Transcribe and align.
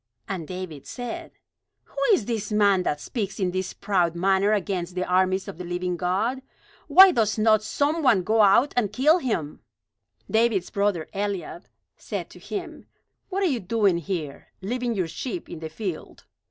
And 0.27 0.47
David 0.47 0.87
said: 0.87 1.33
"Who 1.83 1.97
is 2.11 2.25
this 2.25 2.51
man 2.51 2.81
that 2.81 2.99
speaks 2.99 3.39
in 3.39 3.51
this 3.51 3.71
proud 3.71 4.15
manner 4.15 4.51
against 4.51 4.95
the 4.95 5.05
armies 5.05 5.47
of 5.47 5.59
the 5.59 5.63
living 5.63 5.95
God? 5.95 6.41
Why 6.87 7.11
does 7.11 7.37
not 7.37 7.61
some 7.61 8.01
one 8.01 8.23
go 8.23 8.41
out 8.41 8.73
and 8.75 8.91
kill 8.91 9.19
him?" 9.19 9.61
David's 10.27 10.71
brother 10.71 11.07
Eliab 11.13 11.65
said 11.97 12.31
to 12.31 12.39
him: 12.39 12.87
"What 13.29 13.43
are 13.43 13.45
you 13.45 13.59
doing 13.59 13.99
here, 13.99 14.47
leaving 14.59 14.95
your 14.95 15.07
sheep 15.07 15.47
in 15.47 15.59
the 15.59 15.69
field? 15.69 16.25